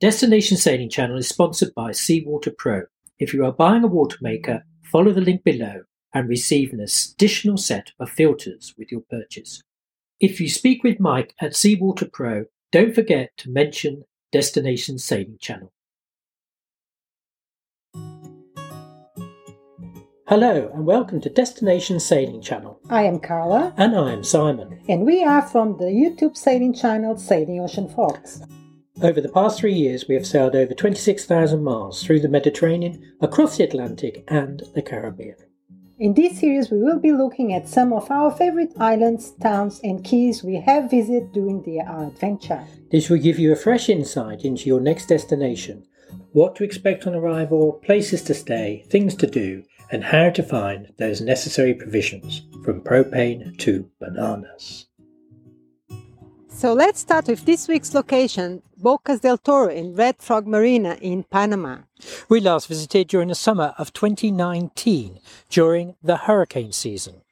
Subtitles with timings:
[0.00, 2.82] Destination Sailing Channel is sponsored by Seawater Pro.
[3.18, 5.82] If you are buying a water maker, follow the link below
[6.14, 9.60] and receive an additional set of filters with your purchase.
[10.20, 15.72] If you speak with Mike at Seawater Pro, don't forget to mention Destination Sailing Channel.
[20.28, 22.78] Hello and welcome to Destination Sailing Channel.
[22.88, 23.74] I am Carla.
[23.76, 24.80] And I am Simon.
[24.88, 28.42] And we are from the YouTube sailing channel Sailing Ocean Fox.
[29.00, 33.56] Over the past three years, we have sailed over 26,000 miles through the Mediterranean, across
[33.56, 35.36] the Atlantic, and the Caribbean.
[36.00, 40.02] In this series, we will be looking at some of our favorite islands, towns, and
[40.02, 42.66] keys we have visited during the, our adventure.
[42.90, 45.86] This will give you a fresh insight into your next destination,
[46.32, 50.92] what to expect on arrival, places to stay, things to do, and how to find
[50.98, 54.87] those necessary provisions, from propane to bananas.
[56.58, 61.22] So let's start with this week's location, Bocas del Toro in Red Frog Marina in
[61.22, 61.82] Panama.
[62.28, 67.22] We last visited during the summer of 2019, during the hurricane season.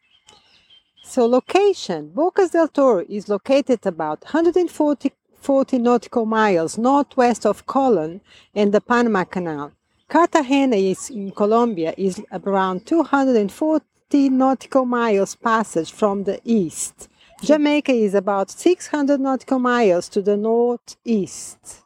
[1.03, 8.21] So location, Bocas del Toro is located about 140 40 nautical miles northwest of Colon
[8.55, 9.73] and the Panama Canal.
[10.09, 17.09] Cartagena is in Colombia is around 240 nautical miles passage from the east.
[17.43, 21.83] Jamaica is about 600 nautical miles to the northeast.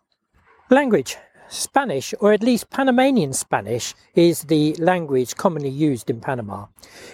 [0.71, 1.17] Language
[1.49, 6.67] Spanish, or at least Panamanian Spanish, is the language commonly used in Panama.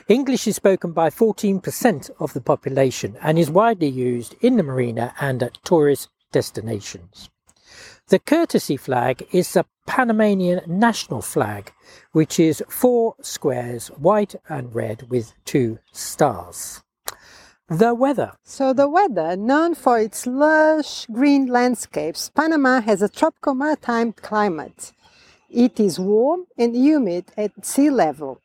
[0.09, 5.15] English is spoken by 14% of the population and is widely used in the marina
[5.19, 7.31] and at tourist destinations.
[8.09, 11.73] The courtesy flag is the Panamanian national flag,
[12.13, 16.83] which is four squares, white and red, with two stars.
[17.69, 18.35] The weather.
[18.45, 24.93] So, the weather, known for its lush green landscapes, Panama has a tropical maritime climate.
[25.51, 28.41] It is warm and humid at sea level,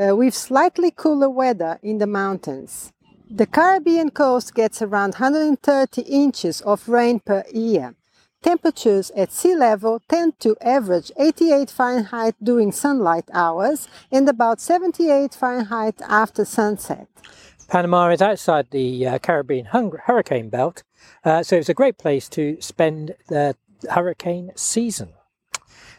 [0.00, 2.92] uh, with slightly cooler weather in the mountains.
[3.28, 7.96] The Caribbean coast gets around 130 inches of rain per year.
[8.40, 15.34] Temperatures at sea level tend to average 88 Fahrenheit during sunlight hours and about 78
[15.34, 17.08] Fahrenheit after sunset.
[17.68, 20.82] Panama is outside the uh, Caribbean hurricane belt,
[21.24, 23.56] uh, so it's a great place to spend the
[23.90, 25.10] hurricane season.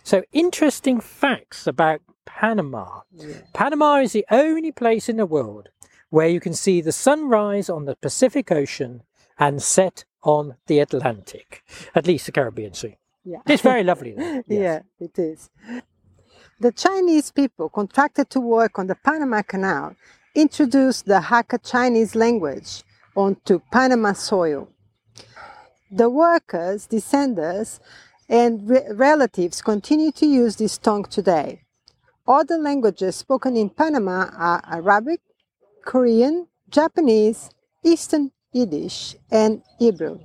[0.04, 3.02] So, interesting facts about Panama.
[3.12, 3.38] Yeah.
[3.54, 5.70] Panama is the only place in the world
[6.10, 9.04] where you can see the sunrise on the Pacific Ocean
[9.40, 12.98] and set on the Atlantic, at least the Caribbean Sea.
[13.24, 13.40] Yeah.
[13.48, 14.16] It's very lovely.
[14.18, 14.44] Yes.
[14.48, 15.50] Yeah, it is.
[16.60, 19.96] The Chinese people contracted to work on the Panama Canal
[20.36, 22.84] introduced the Hakka Chinese language
[23.16, 24.68] onto Panama soil.
[25.90, 27.80] The workers, descendants,
[28.28, 31.62] and re- relatives continue to use this tongue today.
[32.28, 35.22] Other languages spoken in Panama are Arabic,
[35.86, 37.50] Korean, Japanese,
[37.84, 40.20] Eastern Yiddish, and Hebrew.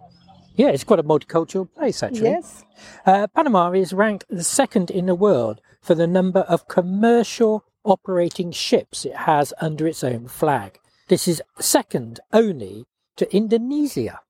[0.56, 2.30] Yeah, it's quite a multicultural place, actually.
[2.30, 2.64] Yes.
[3.06, 8.52] Uh, Panama is ranked the second in the world for the number of commercial operating
[8.52, 10.78] ships it has under its own flag.
[11.08, 12.86] This is second only
[13.16, 14.20] to Indonesia.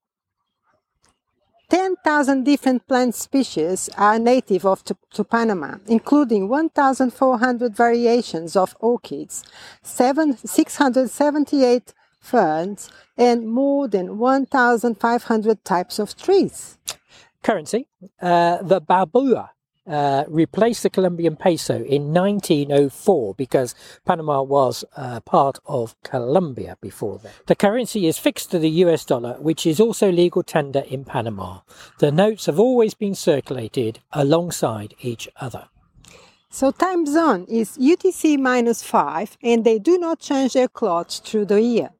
[1.68, 9.44] 10,000 different plant species are native of to, to, Panama, including 1,400 variations of orchids,
[9.82, 16.76] 7, 678 ferns, and more than 1,500 types of trees.
[17.42, 17.86] Currency,
[18.20, 19.50] uh, the Balboa
[19.90, 23.74] uh, replaced the Colombian peso in 1904 because
[24.06, 27.32] Panama was uh, part of Colombia before then.
[27.46, 31.60] The currency is fixed to the US dollar, which is also legal tender in Panama.
[31.98, 35.68] The notes have always been circulated alongside each other.
[36.50, 41.46] So time zone is UTC minus 5 and they do not change their clocks through
[41.46, 41.90] the year.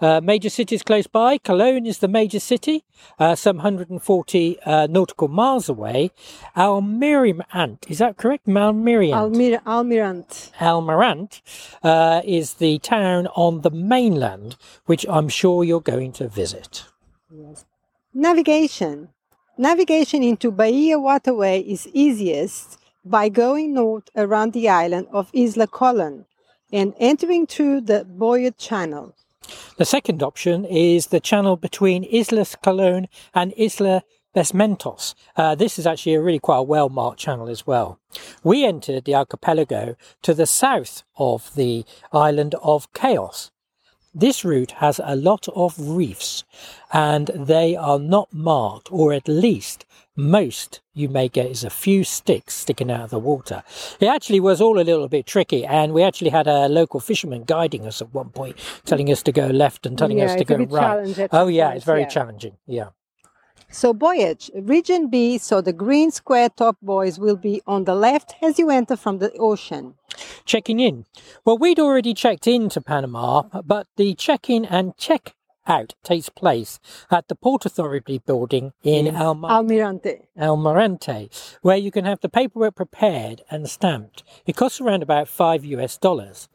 [0.00, 1.36] Uh, major cities close by.
[1.38, 2.84] Colon is the major city,
[3.18, 6.10] uh, some 140 uh, nautical miles away.
[6.56, 8.46] Almirant, is that correct?
[8.46, 9.12] Almirant.
[9.12, 10.50] Almir- Almirant.
[10.58, 11.42] Almirant
[11.82, 16.84] uh, is the town on the mainland, which I'm sure you're going to visit.
[17.30, 17.64] Yes.
[18.14, 19.08] Navigation.
[19.58, 26.24] Navigation into Bahia Waterway is easiest by going north around the island of Isla Colon
[26.72, 29.14] and entering through the Boyot Channel.
[29.80, 34.02] The second option is the channel between Islas Colon and Isla
[34.34, 35.14] Bastimentos.
[35.36, 37.98] Uh, this is actually a really quite well marked channel as well.
[38.44, 43.50] We entered the archipelago to the south of the island of Chaos.
[44.12, 46.42] This route has a lot of reefs
[46.92, 49.86] and they are not marked, or at least
[50.16, 53.62] most you may get is a few sticks sticking out of the water.
[54.00, 57.44] It actually was all a little bit tricky, and we actually had a local fisherman
[57.44, 60.44] guiding us at one point, telling us to go left and telling Yeah, us to
[60.44, 61.28] go right.
[61.32, 62.08] Oh, yeah, it's very yeah.
[62.08, 62.56] challenging.
[62.66, 62.88] Yeah.
[63.72, 68.34] So buoyage, region B, so the green square top buoys will be on the left
[68.42, 69.94] as you enter from the ocean.
[70.44, 71.06] Checking in.
[71.44, 75.34] Well, we'd already checked into Panama, but the check in and check
[75.68, 76.80] out takes place
[77.12, 80.26] at the Port Authority building in Alma- Almirante.
[80.36, 81.28] Almirante,
[81.62, 84.24] where you can have the paperwork prepared and stamped.
[84.46, 86.48] It costs around about five US dollars.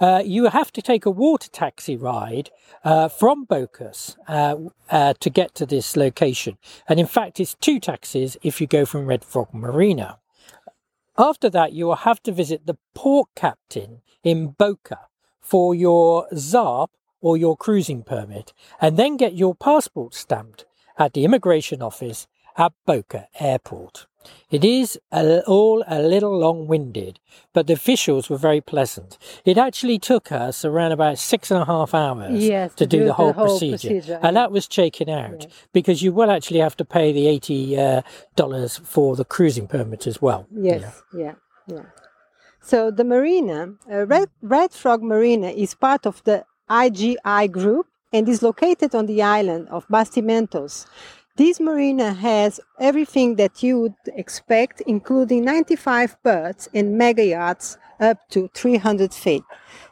[0.00, 2.50] Uh, you have to take a water taxi ride
[2.84, 4.56] uh, from Bocas uh,
[4.90, 6.56] uh, to get to this location.
[6.88, 10.18] And in fact, it's two taxis if you go from Red Frog Marina.
[11.18, 15.00] After that, you will have to visit the port captain in Boca
[15.38, 16.88] for your ZARP
[17.20, 20.64] or your cruising permit, and then get your passport stamped
[20.98, 22.26] at the immigration office
[22.56, 24.06] at Boca Airport.
[24.50, 27.20] It is a, all a little long winded,
[27.52, 29.16] but the officials were very pleasant.
[29.44, 32.98] It actually took us around about six and a half hours Yes, to, do, do
[33.00, 33.88] the the whole, whole procedure.
[33.88, 34.42] procedure, And yeah.
[34.42, 38.02] that was shaken out because you will actually have to pay the $80
[38.38, 40.46] uh, for the cruising permit as well.
[40.52, 41.34] Yes, yeah,
[41.66, 41.84] yeah.
[42.60, 48.28] So the marina, uh, Red, Red Frog Marina, is part of the IGI group and
[48.28, 50.86] is located on the island of Bastimentos.
[51.40, 58.18] This marina has everything that you would expect, including 95 berths and mega yachts up
[58.28, 59.42] to 300 feet.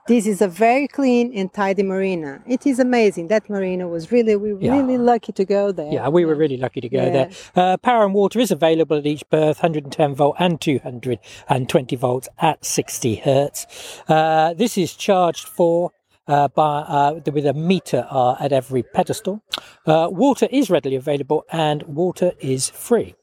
[0.08, 2.42] This is a very clean and tidy marina.
[2.46, 3.28] It is amazing.
[3.28, 4.76] That marina was really, we were Yeah.
[4.76, 5.90] really lucky to go there.
[5.90, 7.10] Yeah, we were really lucky to go Yeah.
[7.16, 7.30] there.
[7.56, 12.62] Uh, power and water is available at each berth, 110 volt and 220 volts at
[12.62, 13.66] 60 hertz.
[14.06, 15.92] Uh, this is charged for
[16.28, 19.42] uh, by uh, with a meter uh, at every pedestal.
[19.86, 23.14] Uh, water is readily available and water is free.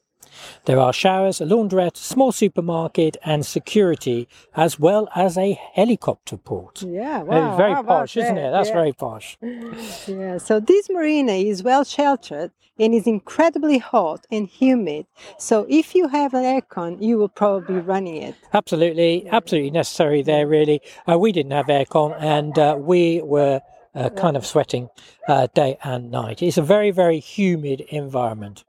[0.64, 6.82] There are showers, a laundrette, small supermarket, and security, as well as a helicopter port.
[6.82, 7.56] Yeah, Uh, wow.
[7.56, 8.50] very posh, isn't it?
[8.50, 8.74] That's Yeah.
[8.74, 9.38] very posh.
[10.06, 15.06] Yeah, so this marina is well sheltered and is incredibly hot and humid.
[15.38, 18.34] So if you have an aircon, you will probably be running it.
[18.52, 20.80] Absolutely, absolutely necessary there, really.
[21.10, 23.60] Uh, we didn't have aircon and uh, we were
[23.94, 24.88] uh, kind of sweating
[25.26, 26.42] uh, day and night.
[26.42, 28.64] It's a very, very humid environment.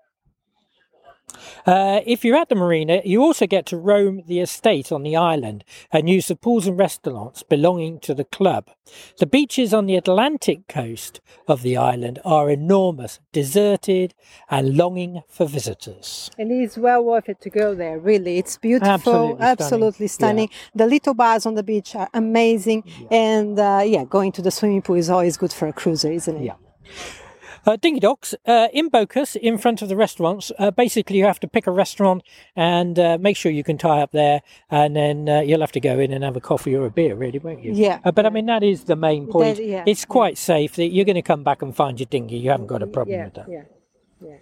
[1.66, 5.16] Uh, if you're at the marina, you also get to roam the estate on the
[5.16, 8.70] island and use the pools and restaurants belonging to the club.
[9.20, 14.14] The beaches on the Atlantic coast of the island are enormous, deserted,
[14.50, 16.32] and longing for visitors.
[16.38, 18.38] It's well worth it to go there, really.
[18.38, 20.48] It's beautiful, Absolutely absolutely, stunning.
[20.48, 20.72] stunning.
[20.76, 22.84] The little bars on the beach are amazing.
[23.12, 26.38] And uh, yeah, going to the swimming pool is always good for a cruiser, isn't
[26.38, 26.44] it?
[26.46, 26.54] Yeah.
[27.68, 30.54] Uh, Dingy Docks uh, in Bocas, in front of the restaurants.
[30.58, 32.24] Uh, basically, you have to pick a restaurant
[32.56, 34.42] and uh, make sure you can tie up there,
[34.72, 37.14] and then uh, you'll have to go in and have a coffee or a beer,
[37.14, 37.74] really, won't you?
[37.74, 38.00] Yeah.
[38.06, 39.58] Uh, but I mean, that is the main point.
[39.58, 42.38] That- yeah, it's quite safe that you're going to come back and find your dinghy.
[42.38, 43.50] You haven't got a problem Yeah, with that.
[43.50, 43.64] Yeah.
[44.22, 44.38] Yeah.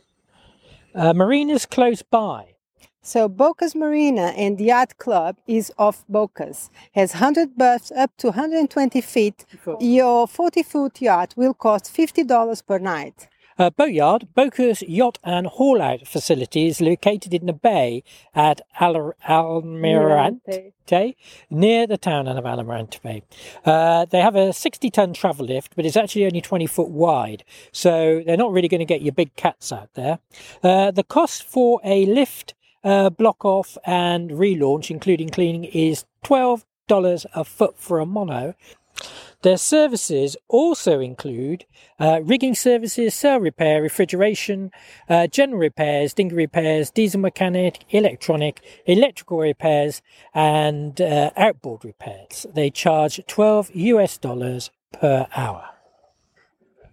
[0.94, 2.55] Uh, marinas close by.
[3.02, 6.72] So Bocas Marina and Yacht Club is off Bocas.
[6.94, 9.46] Has 100 berths up to 120 feet.
[9.80, 13.28] Your 40 foot yacht will cost $50 per night.
[13.58, 19.14] Uh, Boatyard, Bocas Yacht and Haul Out facility is located in the bay at Al-
[19.30, 21.16] Almirante,
[21.50, 23.24] near the town of Almirante Bay.
[23.64, 27.46] Uh, they have a 60 ton travel lift, but it's actually only 20 foot wide,
[27.72, 30.20] so they're not really going to get your big cats out there.
[30.62, 32.56] Uh, the cost for a lift,
[32.86, 36.64] uh, block off, and relaunch, including cleaning, is $12
[37.34, 38.56] a foot for a mono.
[39.42, 41.66] Their services also include
[42.00, 44.72] uh, rigging services, sail repair, refrigeration,
[45.10, 50.02] uh, general repairs, dinghy repairs, diesel mechanic, electronic, electrical repairs,
[50.34, 52.46] and uh, outboard repairs.
[52.54, 55.75] They charge 12 US dollars per hour.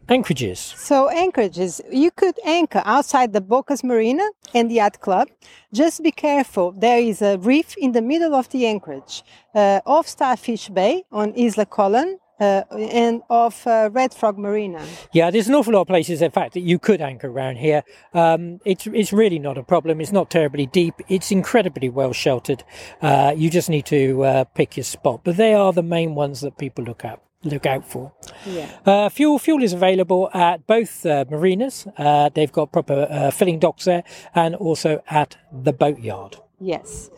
[0.09, 0.59] Anchorages.
[0.59, 5.29] So anchorages, you could anchor outside the Bocas Marina and the Yacht Club.
[5.73, 6.73] Just be careful.
[6.73, 9.23] There is a reef in the middle of the anchorage,
[9.55, 12.19] uh, off Starfish Bay on Isla Colon.
[12.41, 14.85] Uh, and off uh, Red Frog Marina.
[15.13, 17.85] Yeah, there's an awful lot of places, in fact, that you could anchor around here.
[18.15, 20.01] Um, it's it's really not a problem.
[20.01, 20.95] It's not terribly deep.
[21.09, 22.65] It's incredibly well sheltered.
[23.01, 25.21] Uh, you just need to uh, pick your spot.
[25.23, 28.13] But they are the main ones that people look at look out for.
[28.47, 28.69] Yeah.
[28.87, 31.87] Uh, fuel fuel is available at both uh, marinas.
[31.99, 36.37] Uh, they've got proper uh, filling docks there, and also at the boatyard.
[36.61, 37.11] Yes.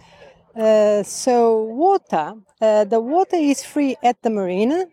[0.56, 4.86] Uh, so water, uh, the water is free at the marina.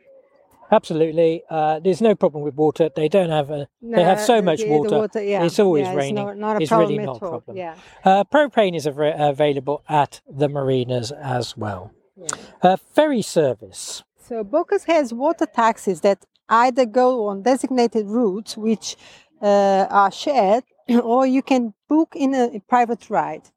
[0.73, 1.43] Absolutely.
[1.49, 2.89] Uh, there's no problem with water.
[2.95, 3.67] They don't have a.
[3.81, 5.21] they have so much the- the water.
[5.21, 6.17] yeah, It's always yeah, raining.
[6.29, 7.57] It's, not, not a It's problem really at not a problem.
[7.57, 7.75] Yeah.
[8.05, 11.91] Uh, propane is av- available at the marinas as well.
[12.15, 12.27] yeah.
[12.63, 14.03] Uh, ferry service.
[14.31, 18.95] So Bocas has water taxis that either go on designated routes, which
[19.41, 20.63] uh, are shared,
[21.03, 23.49] or you can book in a private ride.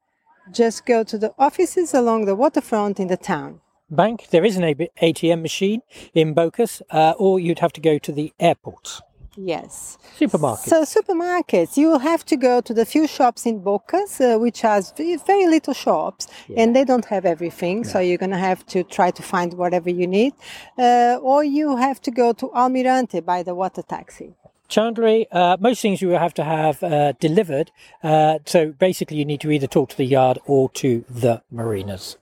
[0.51, 3.61] Just go to the offices along the waterfront in the town.
[3.89, 4.27] Bank.
[4.31, 4.63] There is an
[5.01, 5.81] ATM machine
[6.13, 8.99] in Bocas, uh, or you'd have to go to the airport.
[9.37, 9.97] Yes.
[10.17, 10.69] Supermarket.
[10.69, 14.61] So supermarkets, you will have to go to the few shops in Bocas, uh, which
[14.61, 17.83] has very, little shops, and they don't have everything.
[17.83, 20.33] So you're going to have to try to find whatever you need,
[20.77, 24.33] uh, or you have to go to Almirante by the water taxi.
[24.69, 27.71] Chandlery, uh, most things you will have to have uh, delivered.
[28.01, 32.17] Uh, so basically, you need to either talk to the yard or to the marinas.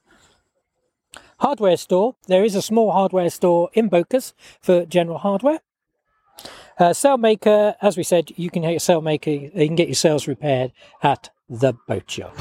[1.40, 2.16] Hardware store.
[2.28, 5.60] There is a small hardware store in Bocas for general hardware.
[6.80, 10.28] Uh, Sailmaker, as we said, you can get your Sailmaker, you can get your sails
[10.28, 10.72] repaired
[11.04, 12.36] at the boat yard.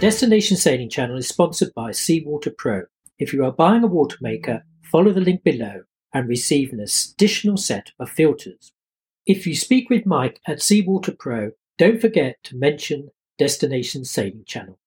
[0.00, 2.82] Destination Sailing Channel is sponsored by Seawater Pro.
[3.18, 5.82] If you are buying a water maker, follow the link below
[6.14, 8.72] and receive an additional set of filters.
[9.26, 14.78] If you speak with Mike at Seawater Pro, don't forget to mention Destination Sailing Channel.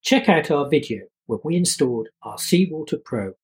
[0.00, 3.34] Check out our video when we installed our Seawater Pro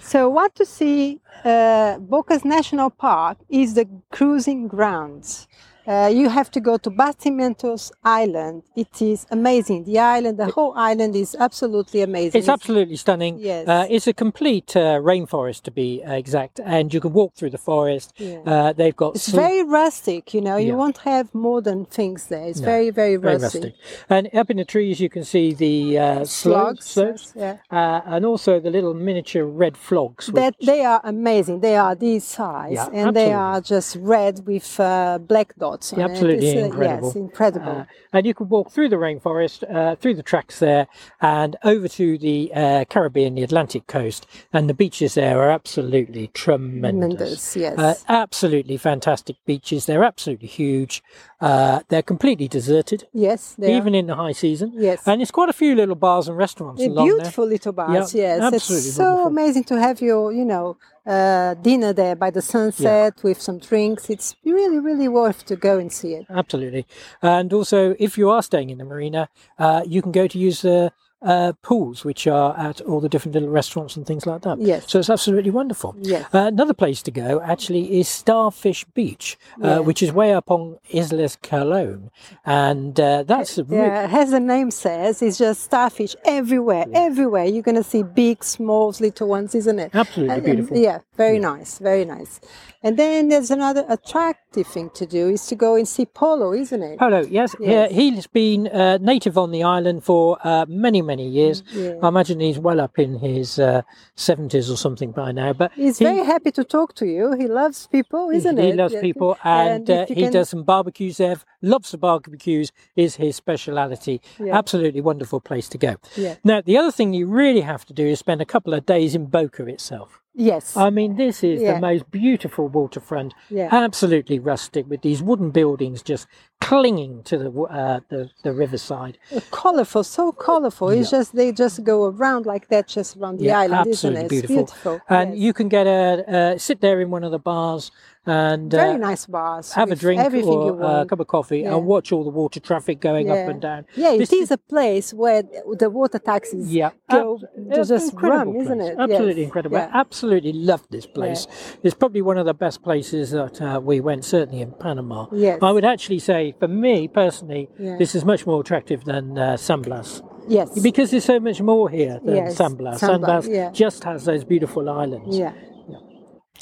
[0.00, 5.48] So, what to see uh, Bocas National Park is the cruising grounds.
[5.86, 8.62] Uh, you have to go to Bastimentos Island.
[8.74, 9.84] It is amazing.
[9.84, 12.38] The island, the whole island is absolutely amazing.
[12.38, 13.38] It's absolutely stunning.
[13.38, 13.68] Yes.
[13.68, 17.50] Uh, it's a complete uh, rainforest to be uh, exact, and you can walk through
[17.50, 18.14] the forest.
[18.16, 18.38] Yeah.
[18.46, 20.56] Uh, they've got It's very rustic, you know.
[20.56, 20.74] You Yeah.
[20.82, 22.46] won't have modern things there.
[22.48, 23.62] It's No, very, very, very rustic.
[23.64, 23.74] rustic.
[24.08, 27.56] And up in the trees, you can see the uh, slopes, Slugs, slopes yeah.
[27.70, 30.28] uh, and also the little miniature red flogs.
[30.28, 31.60] which- That they are amazing.
[31.60, 35.73] They are this size, and they are just red with uh, black dots.
[35.74, 35.98] It.
[35.98, 37.08] Absolutely uh, incredible.
[37.08, 37.72] Yes, incredible.
[37.72, 40.86] Uh, and you can walk through the rainforest, uh, through the tracks there,
[41.20, 46.28] and over to the uh, Caribbean, the Atlantic coast, and the beaches there are absolutely
[46.28, 47.16] tremendous.
[47.16, 47.78] Tremendous, yes.
[47.78, 49.86] Uh, absolutely fantastic beaches.
[49.86, 51.02] They're absolutely huge.
[51.40, 54.72] Uh, they're completely deserted, yes, even in the high season.
[54.74, 55.02] Yes.
[55.06, 58.14] And it's quite a few little bars and restaurants They're along beautiful little bars.
[58.14, 59.26] Yeah, yes, absolutely it's so wonderful.
[59.26, 64.08] amazing to have your, you know, uh, dinner there by the sunset with some drinks.
[64.10, 66.26] It's really, really worth to go and see it.
[66.30, 66.86] Absolutely.
[67.22, 70.62] And also, if you are staying in the marina, uh, you can go to use
[70.62, 70.92] the
[71.24, 74.60] uh, pools, which are at all the different little restaurants and things like that.
[74.60, 74.84] Yes.
[74.90, 75.96] So it's absolutely wonderful.
[76.00, 76.26] Yes.
[76.34, 80.78] Uh, another place to go actually is Starfish Beach, uh, which is way up on
[80.94, 82.10] Islas Colón,
[82.44, 87.44] and uh, that's a re- Yeah, as the name says, it's just starfish everywhere, everywhere.
[87.46, 89.90] You're going to see big, small, little ones, isn't it?
[89.94, 90.76] Absolutely And- and- beautiful.
[90.76, 92.40] yeah, very nice, very nice.
[92.82, 96.82] And then there's another attractive thing to do is to go and see polo, isn't
[96.82, 96.98] it?
[96.98, 97.70] Polo, yes, Yes.
[97.74, 101.56] Yeah, he's been uh, native on the island for uh, many, many years.
[101.72, 102.04] Yeah.
[102.04, 103.82] I imagine he's well up in his uh,
[104.16, 105.52] 70s or something by now.
[105.60, 107.24] But He's he, very happy to talk to you.
[107.42, 108.76] He loves people, isn't he it?
[108.82, 111.36] loves people and, uh, he can- does some barbecues there.
[111.74, 114.20] Loves the barbecues, is his speciality.
[114.38, 114.58] Yeah.
[114.58, 115.92] Absolutely wonderful place to go.
[116.16, 116.34] Yeah.
[116.44, 119.14] Now, the other thing you really have to do is spend a couple of days
[119.14, 120.20] in Boca itself.
[120.34, 120.76] Yes.
[120.76, 121.74] I mean, this is Yeah.
[121.74, 123.34] the most beautiful waterfront.
[123.50, 123.68] Yeah.
[123.70, 126.26] Absolutely rustic with these wooden buildings just
[126.60, 129.18] clinging to the uh, the, the riverside.
[129.50, 130.88] colorful, so colorful.
[130.88, 134.24] It's just they just go around like that, just around the Yeah, island, isn't absolutely
[134.24, 134.28] it?
[134.48, 134.62] beautiful.
[134.64, 135.00] It's beautiful.
[135.08, 135.38] And yes.
[135.38, 137.90] you can get a uh, sit there in one of the bars
[138.26, 139.72] and uh, very nice bars.
[139.72, 141.74] have a drink or uh, a cup of coffee Yeah.
[141.76, 143.34] and watch all the water traffic going yeah.
[143.34, 143.86] up and down.
[143.96, 145.42] Yeah, This it is a place where
[145.78, 148.90] the water taxis Yeah, go to just run, isn't place.
[148.92, 148.98] it?
[148.98, 149.46] Absolutely Yes.
[149.48, 149.76] incredible.
[149.78, 149.90] Yeah.
[149.92, 151.46] I absolutely loved this place.
[151.82, 155.26] It's probably one of the best places that uh, we went, certainly in Panama.
[155.32, 155.58] Yes.
[155.62, 159.82] I would actually say, for me personally, this is much more attractive than uh, San
[159.82, 160.22] Blas.
[160.48, 160.78] Yes.
[160.80, 163.00] Because there's so much more here than Yes, San Blas.
[163.00, 165.36] San Blas, just has those beautiful islands.
[165.38, 165.52] yeah.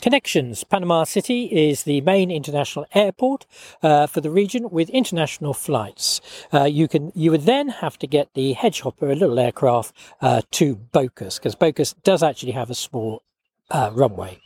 [0.01, 0.65] Connections.
[0.65, 3.47] Panama City is the main international airport
[3.83, 6.21] uh, for the region with international flights.
[6.53, 10.43] Uh, you can you would then have to get the Hedgehopper, a little aircraft, uh,
[10.53, 13.23] to Bocas because Bocas does actually have a small
[13.71, 14.41] uh, runway.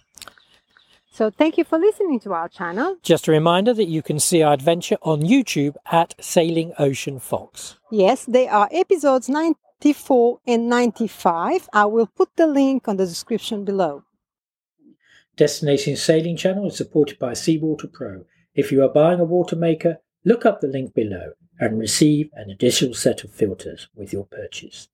[1.11, 2.99] So thank you for listening to our channel.
[3.03, 7.79] Just a reminder that you can see our adventure on YouTube at Sailing Ocean Fox.
[7.91, 11.71] Yes, they are episodes 94 and 95.
[11.73, 14.05] I will put the link on the description below.
[15.37, 18.25] Destination Sailing Channel is supported by Seawater Pro.
[18.55, 22.49] If you are buying a water maker, look up the link below and receive an
[22.49, 24.89] additional set of filters with your purchase.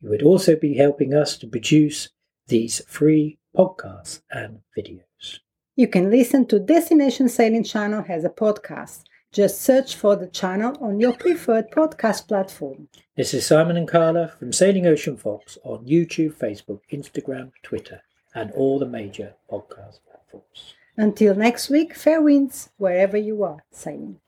[0.00, 2.08] You would also be helping us to produce
[2.48, 5.38] these free podcasts and videos.
[5.76, 9.04] You can listen to Destination Sailing Channel as a podcast.
[9.30, 12.88] Just search for the channel on your preferred podcast platform.
[13.16, 18.02] This is Simon and Carla from Sailing Ocean Fox on YouTube, Facebook, Instagram, Twitter,
[18.34, 20.74] and all the major podcast platforms.
[20.96, 24.20] Until next week, fair winds wherever you are sailing.